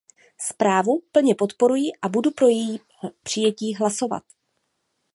[0.47, 2.79] Zprávu plně podporuji a budu pro její
[3.23, 4.23] přijetí hlasovat.